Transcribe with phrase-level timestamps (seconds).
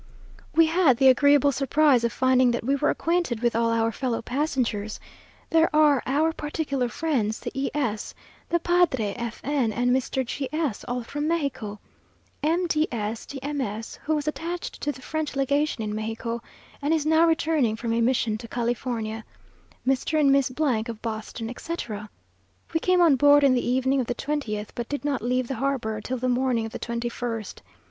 [0.55, 4.23] We had the agreeable surprise of finding that we were acquainted with all our fellow
[4.23, 4.99] passengers.
[5.51, 8.15] There are our particular friends the E s,
[8.49, 10.25] the padre F n, and Mr.
[10.25, 11.77] G s, all from Mexico;
[12.41, 12.65] M.
[12.65, 16.41] D s de M s, who was attached to the French legation in Mexico,
[16.81, 19.23] and is now returning from a mission to California;
[19.87, 20.19] Mr.
[20.19, 22.09] and Miss of Boston, etc.
[22.73, 25.57] We came on board on the evening of the twentieth, but did not leave the
[25.61, 27.61] harbour till the morning of the twenty first.